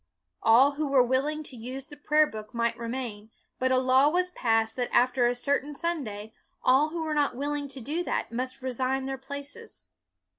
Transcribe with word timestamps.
All 0.41 0.71
who 0.71 0.87
were 0.87 1.03
willing 1.03 1.43
to 1.43 1.55
use 1.55 1.85
the 1.85 1.95
prayer 1.95 2.25
book 2.25 2.55
might 2.55 2.75
remain, 2.75 3.29
but 3.59 3.71
a 3.71 3.77
law 3.77 4.09
was 4.09 4.31
passed 4.31 4.75
that 4.77 4.89
after 4.91 5.27
a 5.27 5.35
certain 5.35 5.75
Sun 5.75 6.03
day, 6.05 6.33
all 6.63 6.89
who 6.89 7.03
were 7.03 7.13
not 7.13 7.35
willing 7.35 7.67
to 7.67 7.81
do 7.81 8.03
that 8.05 8.31
must 8.31 8.63
resign 8.63 9.05
their 9.05 9.19
places. 9.19 9.89